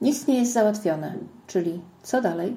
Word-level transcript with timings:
Nic 0.00 0.26
nie 0.26 0.38
jest 0.38 0.52
załatwione, 0.52 1.14
czyli 1.46 1.80
co 2.02 2.22
dalej? 2.22 2.56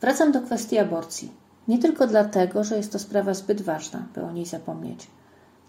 Wracam 0.00 0.32
do 0.32 0.40
kwestii 0.40 0.78
aborcji. 0.78 1.32
Nie 1.68 1.78
tylko 1.78 2.06
dlatego, 2.06 2.64
że 2.64 2.76
jest 2.76 2.92
to 2.92 2.98
sprawa 2.98 3.34
zbyt 3.34 3.62
ważna, 3.62 4.06
by 4.14 4.22
o 4.22 4.32
niej 4.32 4.46
zapomnieć. 4.46 5.06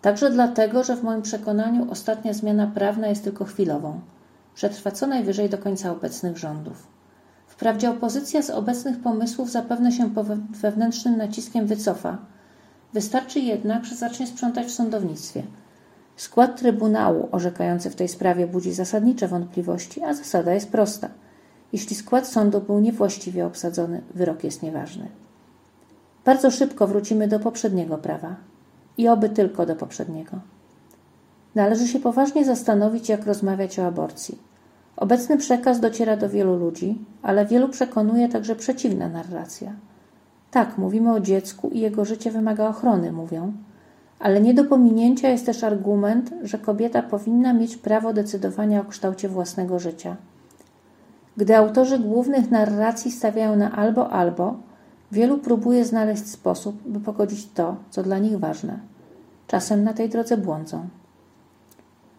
Także 0.02 0.30
dlatego, 0.32 0.84
że 0.84 0.96
w 0.96 1.04
moim 1.04 1.22
przekonaniu 1.22 1.92
ostatnia 1.92 2.34
zmiana 2.34 2.68
prawna 2.68 3.08
jest 3.08 3.24
tylko 3.24 3.46
chwilową. 3.46 4.00
Przetrwa 4.56 4.92
co 4.92 5.08
najwyżej 5.08 5.50
do 5.50 5.58
końca 5.58 5.92
obecnych 5.92 6.38
rządów. 6.38 6.88
Wprawdzie 7.48 7.90
opozycja 7.90 8.42
z 8.42 8.50
obecnych 8.50 9.00
pomysłów 9.00 9.52
zapewne 9.52 9.92
się 9.92 10.10
pod 10.10 10.28
wewnętrznym 10.50 11.18
naciskiem 11.18 11.68
wycofa. 11.68 12.18
Wystarczy 12.94 13.40
jednak, 13.40 13.86
że 13.86 13.96
zacznie 13.96 14.28
sprzątać 14.28 14.68
w 14.68 14.72
sądownictwie. 14.72 15.44
Skład 16.16 16.60
Trybunału 16.60 17.30
orzekający 17.32 17.90
w 17.90 17.96
tej 17.96 18.08
sprawie 18.08 18.48
budzi 18.48 18.74
zasadnicze 18.74 19.28
wątpliwości, 19.28 20.04
a 20.04 20.14
zasada 20.14 20.54
jest 20.54 20.72
prosta. 20.72 21.10
Jeśli 21.74 21.96
skład 21.96 22.28
sądu 22.28 22.62
był 22.62 22.80
niewłaściwie 22.80 23.46
obsadzony, 23.46 24.02
wyrok 24.16 24.44
jest 24.44 24.64
nieważny. 24.64 25.08
Bardzo 26.26 26.52
szybko 26.52 26.88
wrócimy 26.88 27.28
do 27.28 27.40
poprzedniego 27.40 27.98
prawa 27.98 28.36
i 28.98 29.08
oby 29.08 29.30
tylko 29.30 29.66
do 29.66 29.76
poprzedniego. 29.76 30.40
Należy 31.56 31.88
się 31.88 32.00
poważnie 32.00 32.46
zastanowić, 32.46 33.10
jak 33.10 33.26
rozmawiać 33.26 33.80
o 33.80 33.86
aborcji. 33.86 34.38
Obecny 34.98 35.38
przekaz 35.38 35.80
dociera 35.80 36.18
do 36.18 36.30
wielu 36.30 36.58
ludzi, 36.58 37.06
ale 37.22 37.46
wielu 37.46 37.70
przekonuje 37.70 38.30
także 38.30 38.56
przeciwna 38.56 39.10
narracja. 39.10 39.74
Tak, 40.52 40.78
mówimy 40.78 41.14
o 41.14 41.20
dziecku 41.20 41.70
i 41.70 41.80
jego 41.80 42.06
życie 42.06 42.32
wymaga 42.32 42.68
ochrony, 42.68 43.12
mówią, 43.12 43.54
ale 44.24 44.42
nie 44.42 44.54
do 44.54 44.64
pominięcia 44.64 45.30
jest 45.30 45.46
też 45.46 45.64
argument, 45.64 46.34
że 46.44 46.58
kobieta 46.58 47.02
powinna 47.02 47.54
mieć 47.54 47.78
prawo 47.78 48.14
decydowania 48.14 48.82
o 48.82 48.86
kształcie 48.86 49.30
własnego 49.30 49.80
życia. 49.80 50.16
Gdy 51.38 51.58
autorzy 51.58 52.00
głównych 52.00 52.52
narracji 52.52 53.12
stawiają 53.12 53.56
na 53.56 53.72
albo 53.72 54.10
albo, 54.10 54.56
wielu 55.12 55.38
próbuje 55.38 55.86
znaleźć 55.86 56.28
sposób, 56.28 56.76
by 56.86 57.00
pogodzić 57.00 57.48
to, 57.54 57.76
co 57.90 58.04
dla 58.04 58.18
nich 58.18 58.40
ważne. 58.40 58.80
Czasem 59.48 59.84
na 59.84 59.94
tej 59.94 60.10
drodze 60.10 60.38
błądzą. 60.38 60.88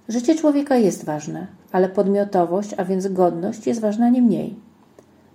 Życie 0.09 0.35
człowieka 0.35 0.77
jest 0.77 1.05
ważne, 1.05 1.47
ale 1.73 1.89
podmiotowość, 1.89 2.75
a 2.77 2.85
więc 2.85 3.09
godność 3.09 3.67
jest 3.67 3.81
ważna 3.81 4.09
nie 4.09 4.23
mniej. 4.23 4.57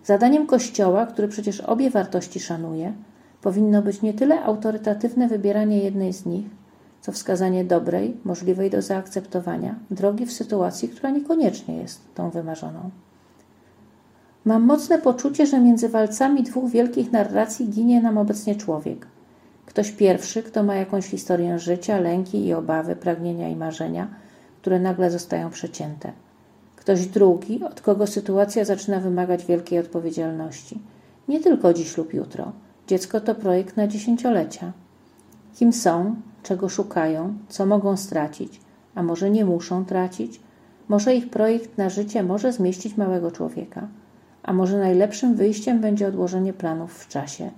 Zadaniem 0.04 0.48
Kościoła, 0.48 1.06
który 1.06 1.28
przecież 1.28 1.61
obie 1.61 1.89
wartości 1.89 2.39
szanuje, 2.39 2.94
powinno 3.42 3.81
być 3.81 4.02
nie 4.02 4.14
tyle 4.14 4.44
autorytatywne 4.44 5.28
wybieranie 5.28 5.80
jednej 5.80 6.14
z 6.14 6.26
nich, 6.26 6.59
co 7.02 7.11
wskazanie 7.11 7.64
dobrej, 7.64 8.17
możliwej 8.25 8.69
do 8.69 8.81
zaakceptowania 8.81 9.75
drogi 9.92 10.25
w 10.25 10.33
sytuacji, 10.33 10.89
która 10.89 11.09
niekoniecznie 11.09 11.78
jest 11.78 12.02
tą 12.16 12.30
wymarzoną. 12.30 12.89
Mam 14.45 14.64
mocne 14.64 15.00
poczucie, 15.00 15.45
że 15.45 15.59
między 15.59 15.89
walcami 15.89 16.44
dwóch 16.44 16.72
wielkich 16.72 17.11
narracji 17.11 17.70
ginie 17.70 18.02
nam 18.02 18.17
obecnie 18.17 18.55
człowiek. 18.55 19.08
Ktoś 19.66 19.92
pierwszy, 19.92 20.44
kto 20.44 20.64
ma 20.64 20.75
jakąś 20.75 21.05
historię 21.05 21.59
życia, 21.59 22.00
lęki 22.00 22.45
i 22.45 22.53
obawy, 22.53 22.95
pragnienia 22.95 23.50
i 23.50 23.55
marzenia, 23.55 24.08
które 24.61 24.80
nagle 24.80 25.11
zostają 25.11 25.50
przecięte. 25.50 26.11
Ktoś 26.75 27.05
drugi, 27.05 27.64
od 27.64 27.81
kogo 27.81 28.08
sytuacja 28.08 28.66
zaczyna 28.66 29.00
wymagać 29.00 29.45
wielkiej 29.45 29.80
odpowiedzialności. 29.80 30.80
Nie 31.27 31.39
tylko 31.39 31.73
dziś 31.73 31.97
lub 31.97 32.14
jutro. 32.14 32.52
Dziecko 32.88 33.22
to 33.22 33.36
projekt 33.36 33.77
na 33.77 33.88
dziesięciolecia. 33.88 34.72
Kim 35.60 35.74
są, 35.74 36.16
czego 36.44 36.70
szukają, 36.70 37.38
co 37.50 37.66
mogą 37.66 37.98
stracić, 37.98 38.62
a 38.96 39.04
może 39.04 39.30
nie 39.30 39.46
muszą 39.46 39.86
tracić? 39.86 40.40
Może 40.88 41.16
ich 41.16 41.30
projekt 41.30 41.78
na 41.78 41.90
życie 41.90 42.24
może 42.24 42.54
zmieścić 42.54 42.98
małego 42.98 43.32
człowieka, 43.32 43.88
a 44.44 44.54
może 44.54 44.78
najlepszym 44.78 45.36
wyjściem 45.36 45.80
będzie 45.80 46.08
odłożenie 46.08 46.54
planów 46.54 46.94
w 46.94 47.08
czasie. 47.08 47.52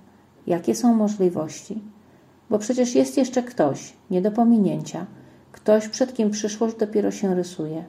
Jakie 0.46 0.74
są 0.74 0.94
możliwości? 0.94 1.82
Bo 2.50 2.58
przecież 2.58 2.94
jest 2.94 3.16
jeszcze 3.16 3.42
ktoś, 3.42 3.92
nie 4.10 4.22
do 4.22 4.30
pominięcia, 4.30 5.06
ktoś, 5.52 5.88
przed 5.88 6.14
kim 6.14 6.30
przyszłość 6.30 6.76
dopiero 6.76 7.10
się 7.10 7.34
rysuje. 7.34 7.84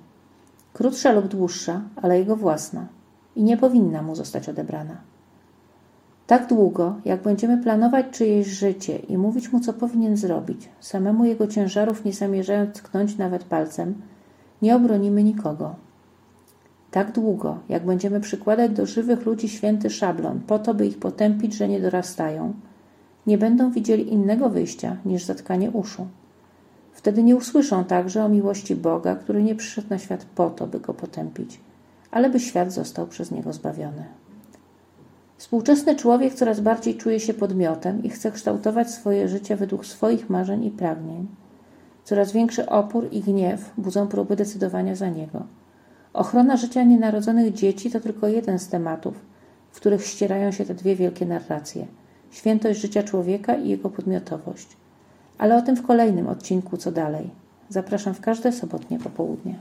Krótsza 0.74 1.12
lub 1.12 1.28
dłuższa, 1.28 1.82
ale 1.96 2.20
jego 2.20 2.36
własna 2.36 2.88
i 3.36 3.44
nie 3.44 3.58
powinna 3.58 4.02
mu 4.02 4.16
zostać 4.16 4.50
odebrana. 4.50 5.13
Tak 6.34 6.48
długo, 6.48 6.96
jak 7.06 7.22
będziemy 7.22 7.58
planować 7.64 8.06
czyjeś 8.12 8.48
życie 8.48 8.98
i 8.98 9.18
mówić 9.18 9.52
mu, 9.52 9.60
co 9.60 9.74
powinien 9.74 10.18
zrobić, 10.18 10.70
samemu 10.80 11.26
jego 11.26 11.48
ciężarów 11.48 12.06
nie 12.06 12.14
zamierzając 12.14 12.76
tknąć 12.76 13.18
nawet 13.18 13.44
palcem, 13.44 14.02
nie 14.62 14.76
obronimy 14.76 15.24
nikogo. 15.24 15.76
Tak 16.92 17.12
długo, 17.12 17.58
jak 17.70 17.86
będziemy 17.86 18.20
przykładać 18.20 18.72
do 18.72 18.86
żywych 18.86 19.26
ludzi 19.26 19.50
święty 19.50 19.90
szablon, 19.90 20.40
po 20.48 20.60
to, 20.60 20.74
by 20.74 20.88
ich 20.88 21.00
potępić, 21.00 21.54
że 21.54 21.68
nie 21.68 21.80
dorastają, 21.80 22.54
nie 23.28 23.38
będą 23.38 23.72
widzieli 23.72 24.14
innego 24.14 24.50
wyjścia 24.50 24.98
niż 25.06 25.24
zatkanie 25.24 25.72
uszu. 25.72 26.08
Wtedy 26.94 27.24
nie 27.24 27.36
usłyszą 27.36 27.84
także 27.84 28.26
o 28.26 28.30
miłości 28.30 28.76
Boga, 28.76 29.16
który 29.16 29.44
nie 29.44 29.56
przyszedł 29.56 29.88
na 29.90 29.98
świat 29.98 30.26
po 30.36 30.50
to, 30.50 30.68
by 30.68 30.80
go 30.80 30.94
potępić, 30.94 31.60
ale 32.12 32.30
by 32.30 32.40
świat 32.40 32.72
został 32.72 33.08
przez 33.08 33.32
niego 33.32 33.54
zbawiony. 33.54 34.23
Współczesny 35.38 35.96
człowiek 35.96 36.34
coraz 36.34 36.60
bardziej 36.60 36.96
czuje 36.96 37.20
się 37.20 37.34
podmiotem 37.34 38.04
i 38.04 38.10
chce 38.10 38.32
kształtować 38.32 38.92
swoje 38.92 39.28
życie 39.28 39.56
według 39.56 39.86
swoich 39.86 40.30
marzeń 40.30 40.66
i 40.66 40.72
pragnień. 40.72 41.28
Coraz 42.04 42.32
większy 42.32 42.70
opór 42.70 43.08
i 43.12 43.22
gniew 43.22 43.74
budzą 43.78 44.08
próby 44.08 44.36
decydowania 44.36 44.96
za 44.96 45.10
niego. 45.10 45.44
Ochrona 46.14 46.58
życia 46.58 46.84
nienarodzonych 46.84 47.54
dzieci 47.54 47.92
to 47.92 48.00
tylko 48.00 48.28
jeden 48.28 48.60
z 48.60 48.68
tematów, 48.68 49.26
w 49.72 49.76
których 49.76 50.06
ścierają 50.06 50.52
się 50.52 50.66
te 50.66 50.74
dwie 50.74 50.96
wielkie 50.96 51.26
narracje 51.26 51.88
świętość 52.34 52.80
życia 52.80 53.04
człowieka 53.04 53.56
i 53.56 53.70
jego 53.70 53.90
podmiotowość. 53.90 54.68
Ale 55.38 55.58
o 55.58 55.62
tym 55.62 55.76
w 55.76 55.88
kolejnym 55.88 56.28
odcinku 56.28 56.78
co 56.78 56.92
dalej. 56.92 57.30
Zapraszam 57.70 58.14
w 58.14 58.22
każde 58.22 58.52
sobotnie 58.52 59.00
popołudnie. 59.00 59.60